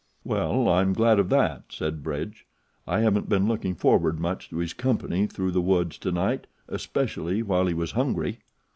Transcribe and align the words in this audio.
"Well, 0.23 0.67
I'm 0.67 0.93
glad 0.93 1.19
of 1.19 1.29
that," 1.29 1.65
said 1.69 2.01
Bridge. 2.01 2.47
"I 2.87 3.01
haven't 3.01 3.29
been 3.29 3.47
looking 3.47 3.75
forward 3.75 4.19
much 4.19 4.49
to 4.49 4.57
his 4.57 4.73
company 4.73 5.27
through 5.27 5.51
the 5.51 5.61
woods 5.61 5.99
to 5.99 6.11
night 6.11 6.47
especially 6.67 7.43
while 7.43 7.67
he 7.67 7.75
was 7.75 7.91
hungry!" 7.91 8.39